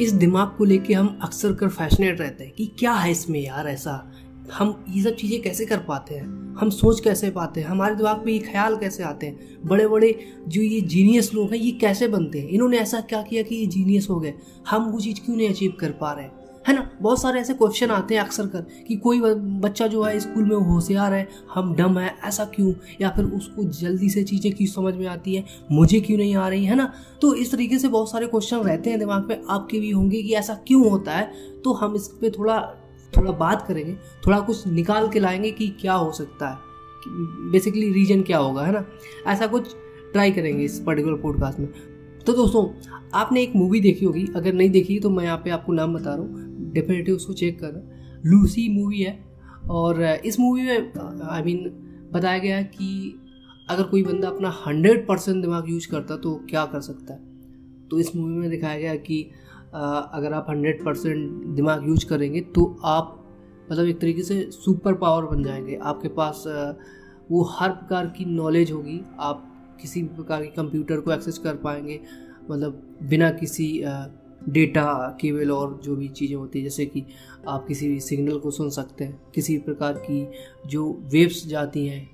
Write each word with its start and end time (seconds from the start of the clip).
इस 0.00 0.12
दिमाग 0.12 0.54
को 0.58 0.64
लेके 0.64 0.94
हम 0.94 1.18
अक्सर 1.22 1.52
कर 1.52 1.68
फैशनेट 1.68 2.20
रहते 2.20 2.44
हैं 2.44 2.52
कि 2.52 2.66
क्या 2.66 2.92
है 2.92 3.10
इसमें 3.10 3.40
यार 3.40 3.68
ऐसा? 3.68 4.12
हम 4.52 4.84
ये 4.88 5.02
सब 5.02 5.14
चीज़ें 5.14 5.42
कैसे 5.42 5.66
कर 5.66 5.78
पाते 5.78 6.14
हैं? 6.14 6.56
हम 6.60 6.70
सोच 6.70 7.00
कैसे 7.00 7.30
पाते 7.30 7.60
हैं? 7.60 7.68
हमारे 7.68 7.94
दिमाग 7.94 8.26
में 8.26 8.32
ये 8.32 8.38
ख्याल 8.38 8.76
कैसे 8.76 9.02
आते 9.02 9.26
हैं? 9.26 9.58
बड़े 9.64 9.88
बड़े 9.88 10.20
जो 10.48 10.62
ये 10.62 10.80
जीनियस 10.80 11.34
लोग 11.34 11.50
हैं, 11.50 11.58
ये 11.58 11.70
कैसे 11.70 12.08
बनते 12.08 12.40
हैं? 12.40 12.48
इन्होंने 12.48 12.78
ऐसा 12.78 13.00
क्या 13.00 13.22
किया 13.22 13.42
कि 13.42 13.54
ये 13.54 13.66
जीनियस 13.66 14.06
हो 14.10 14.20
गए? 14.20 14.34
हम 14.68 14.84
वो 14.84 15.00
चीज़ 15.00 15.20
क्यों 15.20 15.36
नहीं 15.36 15.48
अचीव 15.48 15.76
कर 15.80 15.90
पा 15.90 16.12
रहे 16.12 16.24
हैं? 16.24 16.32
है 16.68 16.74
ना? 16.74 16.90
बहुत 17.02 17.20
सारे 17.20 17.40
ऐसे 17.40 17.54
क्वेश्चन 17.54 17.90
आते 17.90 18.14
हैं 18.14 18.22
अक्सर 18.22 18.46
कर 18.46 18.66
कि 18.88 18.96
कोई 18.96 19.20
बच्चा 19.36 19.86
जो 19.86 20.02
है 20.02 20.20
स्कूल 20.20 20.44
में 20.44 20.56
होशियार 20.56 21.12
है, 21.12 21.28
हम 21.54 21.74
डम 21.74 21.98
है, 21.98 22.14
ऐसा 22.24 22.44
क्यों? 22.44 22.72
या 23.00 23.10
फिर 23.10 23.24
उसको 23.24 23.64
जल्दी 23.64 24.08
से 24.08 24.22
चीज़ें 24.24 24.52
क्यों 24.52 24.68
समझ 24.68 24.94
में 24.94 25.06
आती 25.06 25.34
है? 25.34 25.44
मुझे 25.72 26.00
क्यों 26.00 26.18
नहीं 26.18 26.36
आ 26.36 26.48
रही, 26.48 26.64
है 26.64 26.74
ना? 26.74 26.92
तो 27.20 27.34
इस 27.34 27.52
तरीके 27.52 27.78
से 27.78 27.88
बहुत 27.88 28.10
सारे 28.10 28.26
क्वेश्चन 28.26 28.56
रहते 28.56 28.90
हैं 28.90 28.98
दिमाग 28.98 29.26
में, 29.28 29.42
आपके 29.50 29.80
भी 29.80 29.90
होंगे 29.90 30.22
कि 30.22 30.34
ऐसा 30.34 30.54
क्यों 30.54 30.90
होता 30.90 31.12
है? 31.12 31.32
तो 31.64 31.72
हम 31.72 31.94
इस 31.94 32.08
पर 32.08 32.30
थोड़ा 32.30 32.74
थोड़ा 33.16 33.32
बात 33.32 33.64
करेंगे, 33.68 33.96
थोड़ा 34.26 34.40
कुछ 34.40 34.66
निकाल 34.66 35.08
के 35.08 35.18
लाएँगे 35.18 35.50
कि 35.50 35.68
क्या 35.68 35.94
हो 35.94 36.12
सकता 36.12 36.48
है। 36.48 36.56
बेसिकली 37.50 37.92
रीजन 37.92 38.22
क्या 38.22 38.38
होगा, 38.38 38.62
है 38.62 38.72
ना? 38.72 38.84
ऐसा 39.26 39.46
कुछ 39.46 39.74
ट्राई 40.12 40.30
करेंगे 40.30 40.64
इस 40.64 40.82
पर्टिकुलर 40.86 41.16
पॉडकास्ट 41.16 41.58
में। 41.58 41.68
तो 42.26 42.32
दोस्तों, 42.32 42.90
आपने 43.14 43.42
एक 43.42 43.52
मूवी 43.56 43.80
देखी 43.80 44.06
होगी, 44.06 44.28
अगर 44.36 44.52
नहीं 44.52 44.70
देखी 44.70 45.00
तो 45.00 45.10
मैं 45.10 45.24
यहाँ 45.24 45.38
पे 45.38 45.50
आपको 45.50 45.72
नाम 45.72 45.94
बता 45.94 46.10
रहा 46.10 46.18
हूँ। 46.18 46.47
डेफिनेटली 46.78 47.14
उसको 47.14 47.32
चेक 47.32 47.60
करना 47.60 48.20
लूसी 48.26 48.68
मूवी 48.70 49.00
है 49.00 49.18
और 49.70 50.02
इस 50.02 50.40
मूवी 50.40 50.62
में 50.62 50.92
आई 51.30 51.42
मीन 51.42 51.68
बताया 52.12 52.38
गया 52.38 52.62
कि 52.62 52.88
अगर 53.70 53.82
कोई 53.82 54.02
बंदा 54.02 54.28
अपना 54.28 54.52
हंड्रेड 54.66 55.06
परसेंट 55.06 55.42
दिमाग 55.42 55.68
यूज़ 55.70 55.88
करता 55.88 56.16
तो 56.16 56.34
क्या 56.50 56.64
कर 56.66 56.80
सकता 56.80 57.14
है? 57.14 57.20
तो 57.90 57.98
इस 58.00 58.14
मूवी 58.16 58.34
में 58.34 58.50
दिखाया 58.50 58.78
गया 58.78 58.94
कि 58.96 59.22
अगर 59.74 60.32
आप 60.32 60.46
हंड्रेड 60.50 60.84
परसेंट 60.84 61.44
दिमाग 61.56 61.88
यूज़ 61.88 62.06
करेंगे 62.06 62.40
तो 62.40 62.64
आप 62.84 63.14
मतलब 63.72 63.86
एक 63.86 64.00
तरीके 64.00 64.22
से 64.22 64.40
सुपर 64.50 64.94
पावर 64.94 65.24
बन 65.26 65.42
जाएँगे। 65.44 65.76
आपके 65.82 66.08
पास 66.08 66.44
वो 67.30 67.42
हर 67.50 67.70
प्रकार 67.70 68.06
की 68.06 68.24
नॉलेज 68.24 68.72
होगी। 68.72 69.00
आप 69.20 69.44
किसी 69.80 70.02
भी 70.02 70.08
प्रकार 70.08 70.42
के 70.42 70.48
कंप्यूटर 70.48 71.00
को 71.00 71.12
एक्सेस 71.12 71.38
कर 71.38 71.54
पाएँगे। 71.56 72.00
मतलब 72.50 72.82
बिना 73.02 73.30
किसी 73.30 73.68
डेटा 74.48 75.16
केवल 75.20 75.50
और 75.50 75.80
जो 75.84 75.96
भी 75.96 76.08
चीज़ें 76.08 76.36
होती 76.36 76.58
है, 76.58 76.64
जैसे 76.64 76.86
कि 76.86 77.04
आप 77.48 77.66
किसी 77.66 77.88
भी 77.88 78.00
सिग्नल 78.00 78.38
को 78.38 78.50
सुन 78.50 78.70
सकते 78.70 79.04
हैं, 79.04 79.20
किसी 79.34 79.56
प्रकार 79.58 79.92
की 80.00 80.26
जो 80.66 80.90
वेव्स 81.12 81.46
जाती 81.46 81.86
हैं, 81.86 82.08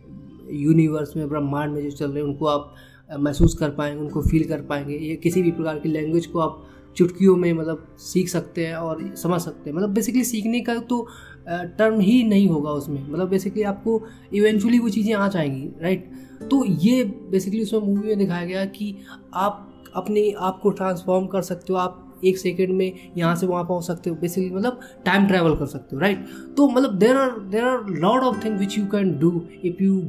यूनिवर्स 0.52 1.16
में, 1.16 1.28
ब्रह्मांड 1.28 1.72
में 1.72 1.82
जो 1.82 1.90
चल 1.90 2.10
रहे 2.10 2.22
हैं, 2.22 2.28
उनको 2.28 2.46
आप 2.46 2.74
महसूस 3.10 3.54
कर 3.54 3.70
पाएँगे, 3.70 4.00
उनको 4.00 4.22
फील 4.22 4.48
कर 4.48 4.60
पाएँगे। 4.62 4.96
या 4.98 5.14
किसी 5.14 5.42
भी 5.42 5.50
प्रकार 5.50 5.78
की 5.78 5.88
लैंग्वेज 5.88 6.26
को 6.26 6.38
आप 6.38 6.62
चुटकियों 6.96 7.36
में 7.36 7.52
मतलब 7.52 7.86
सीख 8.00 8.28
सकते 8.28 8.66
हैं 8.66 8.74
और 8.76 9.02
समझ 9.16 9.40
सकते 9.40 9.70
हैं। 9.70 9.76
मतलब 9.76 9.94
बेसिकली 9.94 10.24
सीखने 10.24 10.60
का 10.60 10.74
तो 10.80 11.06
टर्म 11.48 12.00
ही 12.00 12.22
नहीं 12.24 12.48
होगा 12.48 12.70
उसमें। 12.70 13.02
मतलब 13.02 13.28
बेसिकली 13.28 13.62
आपको 13.62 14.00
इवेंचुअली 14.34 14.78
वो 14.78 14.88
चीज़ें 14.88 15.12
आ 15.14 15.28
जाएँगी 15.28 15.68
राइट 15.82 16.10
तो 16.50 16.64
ये 16.64 17.02
बेसिकली 17.30 17.62
उसमें 17.62 17.80
मूवी 17.80 18.08
में 18.08 18.18
दिखाया 18.18 18.46
गया 18.46 18.64
कि 18.66 18.96
आप 19.34 19.70
अपने 19.96 20.30
आप 20.38 20.58
को 20.62 20.70
ट्रांसफॉर्म 20.70 21.26
कर 21.26 21.42
सकते 21.42 21.72
हो, 21.72 21.78
आप 21.78 22.03
एक 22.24 22.38
सेकेंड 22.38 22.72
में 22.72 22.92
यहाँ 23.16 23.34
से 23.36 23.46
वहाँ 23.46 23.64
पहुँच 23.64 23.84
सकते 23.84 24.10
हो 24.10 24.16
बेसिकली 24.16 24.50
मतलब 24.50 24.80
टाइम 25.06 25.26
ट्रैवल 25.26 25.56
कर 25.56 25.66
सकते 25.66 25.96
हो 25.96 26.00
राइट 26.02 26.26
तो 26.56 26.68
मतलब 26.68 26.98
there 26.98 27.16
are 27.16 27.38
there 27.50 27.64
are 27.64 27.86
lot 27.90 28.22
of 28.22 28.44
thing 28.44 28.58
which 28.58 28.78
you 28.78 28.86
can 28.86 29.18
do 29.18 29.30
if 29.64 29.82
you 29.82 30.00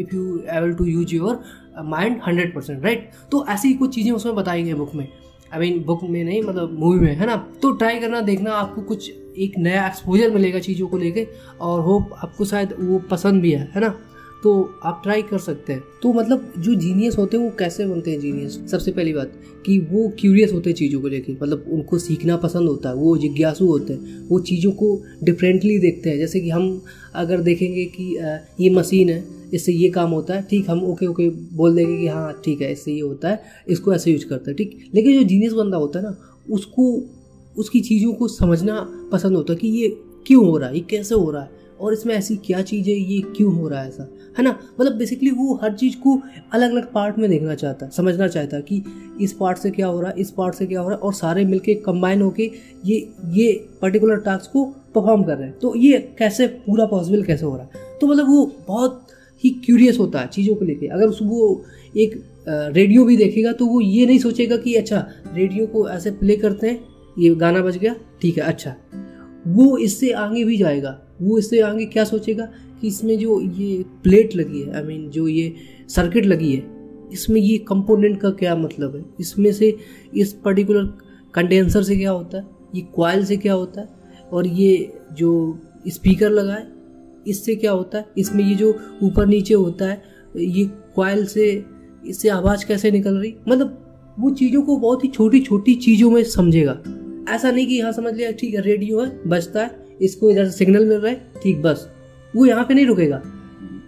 if 0.00 0.14
you 0.14 0.38
able 0.50 0.72
to 0.72 0.84
use 0.84 1.14
your 1.14 1.42
mind 1.84 2.20
hundred 2.26 2.54
percent 2.54 2.84
right 2.84 3.10
तो 3.32 3.46
ऐसी 3.48 3.68
ही 3.68 3.74
कुछ 3.74 3.94
चीज़ें 3.94 4.12
उसमें 4.12 4.34
बताई 4.34 4.62
गई 4.62 4.74
बुक 4.74 4.94
में। 4.94 5.08
आई 5.54 5.60
मीन 5.60 5.82
बुक 5.84 6.02
में 6.02 6.22
नहीं 6.24 6.42
मतलब 6.42 6.78
मूवी 6.78 6.98
में, 7.00 7.14
है 7.14 7.26
ना? 7.26 7.36
तो 7.62 7.70
ट्राई 7.72 7.98
करना, 8.00 8.20
देखना, 8.20 8.52
आपको 8.52 8.82
कुछ 8.82 9.10
एक 9.38 9.58
नया 9.58 9.86
एक्सपोजर 9.86 10.30
मिलेगा 10.30 10.58
चीज़ों 10.58 10.86
को 10.88 10.98
लेके, 10.98 11.26
और 11.60 11.80
होप 11.80 12.10
आपको 12.22 12.44
शायद 12.44 12.74
वो 12.80 12.98
पसंद 13.10 13.42
भी 13.42 13.50
है 13.52 13.70
है 13.74 13.80
ना? 13.80 13.94
तो 14.44 14.74
आप 14.84 15.00
ट्राई 15.02 15.22
कर 15.22 15.38
सकते 15.38 15.72
हैं। 15.72 15.82
तो 16.02 16.12
मतलब 16.12 16.52
जो 16.58 16.74
जीनियस 16.74 17.16
होते 17.18 17.36
हैं, 17.36 17.44
वो 17.44 17.50
कैसे 17.58 17.86
बनते 17.86 18.10
हैं 18.10 18.20
जीनियस 18.20 18.58
सबसे 18.70 18.92
पहली 18.92 19.12
बात 19.12 19.32
कि 19.66 19.78
वो 19.90 20.08
क्यूरियस 20.20 20.52
होते 20.52 20.70
हैं 20.70 20.76
चीज़ों 20.76 21.00
को 21.00 21.08
लेके। 21.08 21.32
मतलब 21.32 21.64
उनको 21.72 21.98
सीखना 21.98 22.36
पसंद 22.36 22.68
होता 22.68 22.88
है, 22.88 22.94
वो 22.94 23.16
जिज्ञासु 23.16 23.66
होते 23.66 23.92
हैं, 23.92 24.28
वो 24.28 24.40
चीज़ों 24.40 24.72
को 24.72 25.02
डिफरेंटली 25.24 25.78
देखते 25.78 26.10
हैं। 26.10 26.18
जैसे 26.18 26.40
कि 26.40 26.50
हम 26.50 26.82
अगर 27.14 27.40
देखेंगे 27.40 27.84
कि 27.84 28.16
ये 28.60 28.70
मशीन 28.70 29.10
है, 29.10 29.24
इससे 29.54 29.72
ये 29.72 29.88
काम 29.90 30.10
होता 30.10 30.34
है, 30.34 30.42
ठीक, 30.42 30.70
हम 30.70 30.84
ओके 30.84 31.06
ओके 31.06 31.28
बोल 31.30 31.74
देंगे 31.74 31.96
कि 31.96 32.06
हाँ 32.06 32.42
ठीक 32.44 32.60
है, 32.60 32.72
इससे 32.72 32.92
ये 32.92 33.00
होता 33.00 33.28
है, 33.28 33.42
इसको 33.68 33.94
ऐसे 33.94 34.12
यूज़ 34.12 34.26
करते 34.26 34.50
हैं, 34.50 34.56
ठीक। 34.56 34.78
लेकिन 34.94 35.18
जो 35.18 35.22
जीनियस 35.22 35.52
बंदा 35.52 35.76
होता 35.76 35.98
है 35.98 36.04
ना, 36.04 36.16
उसको, 36.50 37.02
उसकी 37.56 37.80
चीज़ों 37.80 38.12
को 38.12 38.28
समझना 38.28 39.08
पसंद 39.12 39.36
होता 39.36 39.52
है 39.52 39.58
कि 39.58 39.68
ये 39.68 39.88
क्यों 40.26 40.46
हो 40.46 40.56
रहा 40.58 40.68
है, 40.68 40.74
ये 40.74 40.84
कैसे 40.90 41.14
हो 41.14 41.30
रहा 41.30 41.42
है। 41.42 41.63
और 41.80 41.92
इसमें 41.92 42.14
ऐसी 42.14 42.36
क्या 42.36 42.60
चीज़ 42.62 42.88
है, 42.88 42.94
ये 42.94 43.20
क्यों 43.36 43.54
हो 43.54 43.68
रहा 43.68 43.80
है 43.82 43.88
ऐसा? 43.88 44.08
है 44.38 44.44
ना? 44.44 44.58
मतलब 44.80 44.92
बेसिकली 44.92 45.30
वो 45.30 45.54
हर 45.62 45.72
चीज़ 45.72 45.96
को 45.96 46.14
अलग 46.52 46.70
अलग 46.70 46.92
पार्ट 46.92 47.18
में 47.18 47.28
देखना 47.30 47.54
चाहता 47.54 47.86
है 47.86 47.92
समझना 47.92 48.28
चाहता 48.28 48.56
है 48.56 48.62
कि 48.62 48.82
इस 49.20 49.32
पार्ट 49.32 49.58
से 49.58 49.70
क्या 49.70 49.86
हो 49.86 50.00
रहा 50.00 50.10
है 50.10 50.20
इस 50.20 50.30
पार्ट 50.30 50.54
से 50.54 50.66
क्या 50.66 50.80
हो 50.80 50.88
रहा 50.88 50.96
है 50.96 51.02
और 51.02 51.12
सारे 51.14 51.44
मिलके 51.44 51.74
कंबाइन 51.82 52.22
होके 52.22 52.50
ये 52.84 52.96
ये 53.32 53.52
पर्टिकुलर 53.82 54.20
टास्क 54.20 54.50
को 54.52 54.64
परफॉर्म 54.94 55.22
कर 55.22 55.36
रहे 55.36 55.48
हैं। 55.48 55.58
तो 55.58 55.74
ये 55.76 55.98
कैसे, 56.18 56.46
पूरा 56.46 56.86
पॉसिबल 56.86 57.22
कैसे 57.22 57.46
हो 57.46 57.56
रहा 57.56 57.64
है? 57.64 57.98
तो 58.00 58.06
मतलब 58.06 58.28
वो 58.28 58.44
बहुत 58.68 59.06
ही 59.44 59.50
क्यूरियस 59.64 59.98
होता 59.98 60.20
है 60.20 60.26
चीज़ों 60.26 60.54
को 60.54 60.64
लेके। 60.64 60.86
अगर 60.86 61.08
वो 61.22 61.64
एक 61.96 62.22
रेडियो 62.48 63.04
भी 63.04 63.16
देखेगा 63.16 63.52
तो 63.52 63.66
वो 63.66 63.80
ये 63.80 64.06
नहीं 64.06 64.18
सोचेगा 64.18 64.56
कि 64.56 64.74
अच्छा 64.74 65.06
रेडियो 65.34 65.66
को 65.66 65.88
ऐसे 65.88 66.10
प्ले 66.10 66.36
करते 66.36 66.66
हैं, 66.66 66.80
ये 67.18 67.34
गाना 67.34 67.62
बज 67.62 67.76
गया, 67.76 67.94
ठीक 68.22 68.38
है 68.38 68.44
अच्छा। 68.44 68.74
वो 69.46 69.76
इससे 69.78 70.10
आगे 70.12 70.44
भी 70.44 70.56
जाएगा। 70.56 71.00
वो 71.22 71.38
इससे 71.38 71.60
आगे 71.60 71.86
क्या 71.86 72.04
सोचेगा 72.04 72.44
कि 72.80 72.88
इसमें 72.88 73.18
जो 73.18 73.40
ये 73.40 73.84
प्लेट 74.02 74.36
लगी 74.36 74.62
है 74.62 74.74
आई 74.74 74.82
I 74.82 74.86
मीन 74.86 75.00
mean, 75.00 75.12
जो 75.12 75.28
ये 75.28 75.54
सर्किट 75.88 76.26
लगी 76.26 76.52
है 76.52 76.72
इसमें 77.12 77.40
ये 77.40 77.58
कंपोनेंट 77.58 78.20
का 78.20 78.30
क्या 78.30 78.56
मतलब 78.56 78.96
है? 78.96 79.04
इसमें 79.20 79.52
से 79.52 79.76
इस 80.16 80.32
पर्टिकुलर 80.32 80.84
कंडेंसर 81.34 81.82
से 81.82 81.96
क्या 81.96 82.10
होता 82.10 82.38
है? 82.38 82.46
ये 82.74 82.80
क्वाइल 82.80 83.24
से 83.24 83.36
क्या 83.36 83.52
होता 83.52 83.80
है? 83.80 83.88
और 84.32 84.46
ये 84.46 84.92
जो 85.12 85.58
स्पीकर 85.88 86.30
लगा 86.30 86.54
है 86.54 86.72
इससे 87.26 87.54
क्या 87.54 87.72
होता 87.72 87.98
है? 87.98 88.06
इसमें 88.18 88.44
ये 88.44 88.54
जो 88.54 88.74
ऊपर 89.02 89.26
नीचे 89.26 89.54
होता 89.54 89.86
है 89.86 90.02
ये 90.36 90.64
क्वाइल 90.94 91.24
से 91.26 91.64
इससे 92.06 92.28
आवाज़ 92.28 92.66
कैसे 92.66 92.90
निकल 92.90 93.14
रही? 93.14 93.34
मतलब 93.48 94.16
वो 94.18 94.30
चीज़ों 94.30 94.62
को 94.62 94.76
बहुत 94.76 95.04
ही 95.04 95.08
छोटी 95.08 95.40
छोटी 95.40 95.74
चीज़ों 95.74 96.10
में 96.10 96.22
समझेगा। 96.24 96.72
ऐसा 97.34 97.50
नहीं 97.50 97.66
कि 97.66 97.74
यहाँ 97.74 97.92
समझ 97.92 98.14
लिया 98.14 98.30
ठीक 98.32 98.54
है 98.54 98.60
रेडियो 98.60 99.00
है 99.00 99.28
बजता 99.28 99.62
है 99.62 99.83
इसको 100.02 100.30
इधर 100.30 100.44
से 100.44 100.50
सिग्नल 100.50 100.84
मिल 100.84 100.98
रहा 100.98 101.12
है, 101.12 101.32
ठीक, 101.42 101.62
बस। 101.62 101.90
वो 102.36 102.46
यहाँ 102.46 102.64
पे 102.64 102.74
नहीं 102.74 102.86
रुकेगा। 102.86 103.22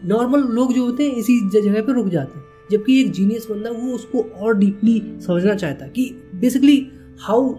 नॉर्मल 0.05 0.41
लोग 0.41 0.73
जो 0.73 0.85
होते 0.85 1.05
हैं, 1.05 1.15
इसी 1.15 1.63
जगह 1.63 1.83
पे 1.83 1.93
रुक 1.93 2.09
जाते 2.09 2.39
हैं। 2.39 2.47
जबकि 2.71 3.01
एक 3.01 3.11
जीनियस 3.13 3.47
बंदा, 3.51 3.71
वो 3.71 3.93
उसको 3.93 4.21
और 4.21 4.59
डीपली 4.59 5.03
समझना 5.21 5.55
चाहता 5.55 5.85
है 5.85 5.91
कि 5.91 6.17
basically 6.35 6.89
how 7.21 7.55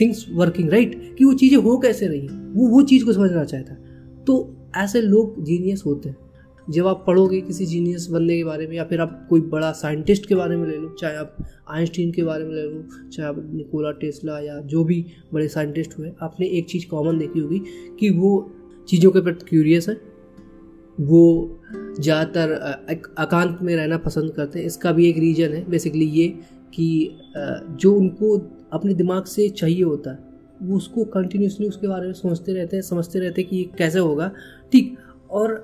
things 0.00 0.26
working 0.32 0.70
right 0.70 1.16
कि 1.18 1.24
वो 1.24 1.32
चीज़ें 1.32 1.58
हो 1.58 1.78
कैसे 1.78 2.06
रही 2.06 2.28
वो 2.28 2.66
वो 2.66 2.82
चीज़ 2.82 3.04
को 3.04 3.12
समझना 3.12 3.44
चाहता 3.44 3.72
है। 3.72 3.84
तो 4.24 4.56
ऐसे 4.76 5.00
लोग 5.00 5.44
जीनियस 5.44 5.82
होते 5.86 6.08
हैं। 6.08 6.16
जब 6.68 6.86
आप 6.86 7.02
पढ़ोगे 7.06 7.40
किसी 7.40 7.66
जीनियस 7.66 8.06
बंदे 8.10 8.36
के 8.36 8.44
बारे 8.44 8.66
में, 8.66 8.76
या 8.76 8.84
फिर 8.84 9.00
आप 9.00 9.26
कोई 9.30 9.40
बड़ा 9.42 9.70
साइंटिस्ट 9.72 10.26
के 10.26 10.34
बारे 10.34 10.56
में 10.56 10.66
ले 10.68 10.76
लो, 10.76 10.88
चाहे 10.90 11.16
आप 11.16 11.36
आइंस्टीन 11.70 12.12
के 12.12 12.22
बारे 12.22 12.44
में 12.44 12.54
ले 12.54 12.62
लो, 12.62 13.08
चाहे 13.08 13.28
आप 13.28 13.36
निकोला 13.46 13.90
टेस्ला 14.00 14.38
या 14.40 14.58
जो 14.62 14.84
भी 14.84 15.04
बड़े 15.34 15.48
साइंटिस्ट 15.48 15.98
हुए, 15.98 16.12
आपने 16.22 16.46
एक 16.48 16.68
चीज़ 16.70 16.86
कॉमन 16.88 17.18
देखी 17.18 17.40
होगी 17.40 17.62
कि 18.00 18.10
वो 18.10 18.50
चीज़ों 18.88 19.10
के 19.10 19.20
प्रति 19.20 19.46
क्यूरियस 19.48 19.88
है। 19.88 20.00
वो 20.98 21.60
ज़्यादातर 22.00 22.86
एकांत 22.90 23.58
में 23.62 23.74
रहना 23.76 23.96
पसंद 23.98 24.30
करते 24.32 24.58
हैं। 24.58 24.66
इसका 24.66 24.92
भी 24.92 25.08
एक 25.08 25.18
रीज़न 25.18 25.54
है 25.54 25.64
बेसिकली 25.70 26.04
ये 26.06 26.26
कि 26.74 27.18
जो 27.36 27.94
उनको 27.94 28.36
अपने 28.72 28.94
दिमाग 28.94 29.24
से 29.26 29.48
चाहिए 29.50 29.82
होता 29.82 30.10
है, 30.10 30.18
वो 30.62 30.76
उसको 30.76 31.04
कंटिन्यूसली 31.06 31.68
उसके 31.68 31.88
बारे 31.88 32.06
में 32.06 32.12
सोचते 32.14 32.52
रहते 32.52 32.76
हैं, 32.76 32.82
समझते 32.82 33.18
रहते 33.18 33.40
हैं 33.40 33.50
कि 33.50 33.56
ये 33.56 33.70
कैसे 33.78 33.98
होगा। 33.98 34.30
ठीक, 34.72 34.96
और 35.30 35.54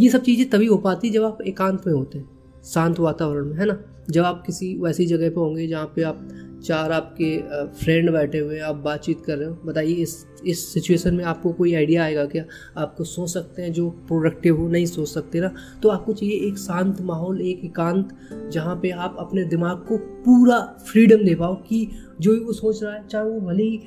ये 0.00 0.10
सब 0.10 0.22
चीज़ें 0.22 0.50
तभी 0.50 0.66
हो 0.66 0.76
पाती 0.76 1.10
जब 1.10 1.24
आप 1.24 1.38
एकांत 1.42 1.86
में 1.86 1.94
होते 1.94 2.18
हैं, 2.18 2.30
शांत 2.64 3.00
वातावरण 3.00 3.44
में, 3.44 3.56
है 3.56 3.66
ना? 3.66 3.78
जब 4.10 4.24
आप 4.24 4.42
किसी 4.46 4.78
वैसी 4.78 5.06
जगह 5.06 5.30
पे 5.30 5.40
होंगे 5.40 5.66
जहाँ 5.66 5.92
पे 5.96 6.02
आप 6.02 6.28
चार 6.58 6.92
आपके 6.92 7.36
फ्रेंड 7.74 8.10
बैठे 8.12 8.38
हुए 8.38 8.56
हैं, 8.56 8.62
आप 8.62 8.76
बातचीत 8.76 9.22
कर 9.26 9.36
रहे 9.38 9.48
हो। 9.48 9.58
बताइए, 9.66 9.92
इस 9.92 10.24
इस 10.46 10.66
सिचुएशन 10.72 11.14
में 11.14 11.24
आपको 11.24 11.52
कोई 11.52 11.72
आइडिया 11.74 12.02
आएगा 12.04 12.24
क्या? 12.24 12.44
आपको 12.76 13.04
सोच 13.04 13.28
सकते 13.30 13.62
हैं 13.62 13.72
जो 13.72 13.88
प्रोडक्टिव 14.08 14.56
हो, 14.56 14.68
नहीं 14.68 14.86
सोच 14.86 15.08
सकते 15.08 15.40
ना? 15.40 15.52
तो 15.82 15.88
आपको 15.88 16.12
चाहिए 16.12 16.34
एक 16.48 16.58
शांत 16.58 17.00
माहौल, 17.00 17.40
एक 17.40 17.64
एकांत, 17.64 18.08
जहाँ 18.52 18.74
पे 18.82 18.90
आप 18.90 19.16
अपने 19.18 19.44
दिमाग 19.44 19.76
को 19.88 19.96
पूरा 20.24 20.58
फ्रीडम 20.86 21.24
दे 21.24 21.34
पाओ 21.34 21.54
कि 21.62 21.88
जो 22.20 22.32
भी 22.32 22.38
वो 22.38 22.52
सोच 22.52 22.82
रहा 22.82 22.92
है, 22.94 23.06
चाहे 23.08 23.24
वो 23.24 23.40
भले 23.40 23.62
ही 23.62 23.80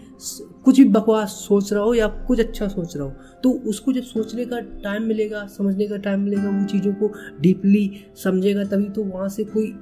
कुछ 0.65 0.77
भी 0.77 0.83
बकवास 0.85 1.29
सोच 1.47 1.71
रहा 1.73 1.83
हो 1.83 1.93
या 1.93 2.07
कुछ 2.27 2.39
अच्छा 2.39 2.67
सोच 2.67 2.95
रहा 2.95 3.05
हो 3.05 3.13
तो 3.43 3.51
उसको 3.69 3.93
जब 3.93 4.03
सोचने 4.03 4.45
का 4.45 4.59
टाइम 4.83 5.03
मिलेगा, 5.03 5.45
समझने 5.47 5.87
का 5.87 5.97
टाइम 5.97 6.19
मिलेगा, 6.19 6.49
वो 6.49 6.65
चीज़ों 6.67 6.93
को 6.93 7.11
डीपली 7.41 7.91
समझेगा, 8.23 8.63
तभी 8.65 8.89
तो 8.89 9.03
वहाँ 9.03 9.29
से 9.29 9.43
कोई 9.45 9.73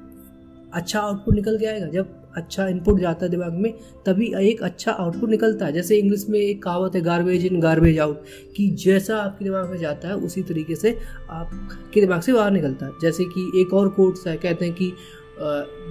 अच्छा 0.73 0.99
आउटपुट 0.99 1.35
निकल 1.35 1.57
के 1.57 1.65
आएगा। 1.65 1.87
जब 1.87 2.15
अच्छा 2.37 2.67
इनपुट 2.67 2.99
जाता 2.99 3.25
है 3.25 3.29
दिमाग 3.31 3.53
में, 3.53 3.71
तभी 4.05 4.31
एक 4.39 4.61
अच्छा 4.63 4.91
आउटपुट 4.91 5.29
निकलता 5.29 5.65
है। 5.65 5.73
जैसे 5.73 5.97
इंग्लिश 5.97 6.25
में 6.29 6.39
एक 6.39 6.61
कहावत 6.63 6.95
है 6.95 7.01
गार्बेज 7.01 7.45
इन 7.45 7.59
गार्बेज 7.59 7.99
आउट 7.99 8.23
कि 8.57 8.67
जैसा 8.83 9.17
आपके 9.17 9.45
दिमाग 9.45 9.69
में 9.69 9.77
जाता 9.77 10.07
है, 10.07 10.15
उसी 10.15 10.41
तरीके 10.43 10.75
से 10.75 10.97
आपके 11.29 12.01
दिमाग 12.01 12.21
से 12.21 12.33
बाहर 12.33 12.51
निकलता 12.51 12.85
है। 12.85 12.91
जैसे 13.01 13.23
कि 13.25 13.51
एक 13.61 13.73
और 13.73 13.89
कोट्स 13.89 14.27
है, 14.27 14.35
कहते 14.37 14.65
हैं 14.65 14.73
कि 14.73 14.91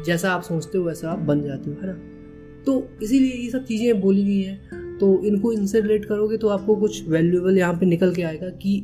जैसा 0.07 0.31
आप 0.31 0.43
सोचते 0.43 0.79
हो, 0.79 0.85
वैसा 0.85 1.11
आप 1.11 1.19
बन 1.19 1.43
जाते 1.43 1.71
हो। 1.71 1.77
है 1.77 1.87
ना? 1.87 1.99
तो 2.67 2.89
इसीलिए 3.03 3.33
ये 3.33 3.51
सब 3.51 3.65
चीज़ें 3.65 4.01
बोली 4.01 4.25
गई 4.25 4.43
हैं। 4.43 4.97
तो 4.99 5.09
इनको 5.25 5.53
इनसे 5.53 5.81
रिलेट 5.81 6.05
करोगे 6.05 6.37
तो 6.37 6.49
आपको 6.49 6.77
कुछ 6.77 7.09
वैल्यूएबल 7.09 7.59
यहाँ 7.59 7.75
पे 7.75 7.87
निकल 7.87 8.15
के 8.15 8.23
आएगा 8.23 8.49
कि 8.63 8.81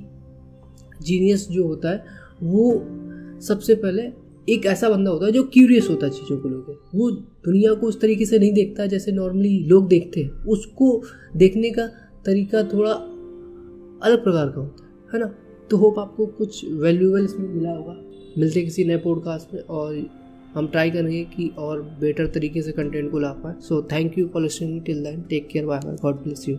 जीनियस 1.02 1.48
जो 1.48 1.66
होता 1.66 1.90
है, 1.90 2.04
वो 2.42 3.40
सबसे 3.42 3.74
पहले 3.74 4.02
एक 4.48 4.66
ऐसा 4.66 4.88
बंदा 4.88 5.10
होता 5.10 5.26
है 5.26 5.32
जो 5.32 5.44
क्यूरियस 5.44 5.86
होता 5.90 6.06
है 6.06 6.12
चीज़ों 6.12 6.38
को 6.38 6.48
लेकर 6.48 6.80
वो 6.94 7.10
दुनिया 7.10 7.74
को 7.74 7.86
उस 7.86 8.00
तरीके 8.00 8.24
से 8.24 8.38
नहीं 8.38 8.52
देखता 8.52 8.86
जैसे 8.86 9.12
नॉर्मली 9.12 9.58
लोग 9.58 9.88
देखते 9.88 10.22
हैं। 10.22 10.30
उसको 10.30 11.02
देखने 11.36 11.70
का 11.70 11.86
तरीका 12.26 12.62
थोड़ा 12.62 12.92
अलग 14.02 14.24
प्रकार 14.24 14.48
का 14.48 14.60
होता 14.60 14.84
है 14.84 14.94
है 15.14 15.20
ना? 15.20 15.34
तो 15.70 15.76
होप 15.76 15.98
आपको 15.98 16.26
कुछ 16.26 16.64
वैल्यूएबल 16.72 17.24
इसमें 17.24 17.54
मिला 17.54 17.70
होगा। 17.70 17.96
मिलते 18.38 18.62
किसी 18.62 18.84
नए 18.84 18.96
पॉडकास्ट 18.96 19.54
में 19.54 19.60
और 19.60 20.10
हम 20.54 20.66
ट्राई 20.66 20.90
करेंगे 20.90 21.24
कि 21.24 21.50
और 21.58 21.82
बेटर 21.82 22.26
तरीके 22.26 22.62
से 22.62 22.72
कंटेंट 22.72 23.10
को 23.10 23.18
ला 23.18 23.32
पाए। 23.32 23.54
So 23.60 23.82
thank 23.82 24.18
you 24.18 24.26
for 24.26 24.42
listening 24.42 24.82
till 24.82 25.04
then 25.04 25.22
take 25.22 25.48
care 25.48 25.66
bye 25.66 25.80
God 25.84 26.14
bless 26.14 26.48
you 26.48 26.56